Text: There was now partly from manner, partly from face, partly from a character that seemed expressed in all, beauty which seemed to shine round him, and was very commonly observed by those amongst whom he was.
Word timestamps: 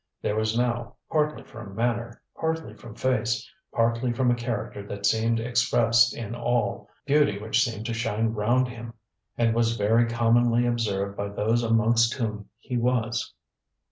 There 0.23 0.35
was 0.35 0.57
now 0.57 0.95
partly 1.11 1.43
from 1.43 1.75
manner, 1.75 2.23
partly 2.35 2.73
from 2.73 2.95
face, 2.95 3.47
partly 3.71 4.11
from 4.13 4.31
a 4.31 4.35
character 4.35 4.81
that 4.87 5.05
seemed 5.05 5.39
expressed 5.39 6.15
in 6.17 6.33
all, 6.33 6.89
beauty 7.05 7.37
which 7.37 7.63
seemed 7.63 7.85
to 7.85 7.93
shine 7.93 8.29
round 8.33 8.67
him, 8.67 8.95
and 9.37 9.53
was 9.53 9.77
very 9.77 10.07
commonly 10.07 10.65
observed 10.65 11.15
by 11.15 11.27
those 11.29 11.61
amongst 11.61 12.15
whom 12.15 12.49
he 12.57 12.77
was. 12.77 13.31